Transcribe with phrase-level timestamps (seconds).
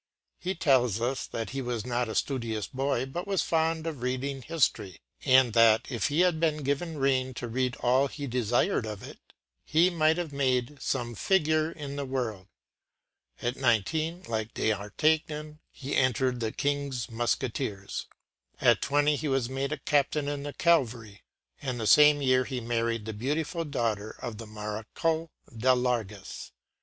[0.39, 4.41] He tells us that he was not a studious boy, but was fond of reading
[4.41, 9.03] history; and that if he had been given rein to read all he desired of
[9.03, 9.19] it,
[9.63, 12.47] he might have made “some figure in the world.”
[13.43, 18.07] At nineteen, like D’Artagnan, he entered the King’s Musketeers.
[18.59, 21.21] At twenty he was made a captain in the cavalry;
[21.61, 26.49] and the same year he married the beautiful daughter of the Marechal de Larges.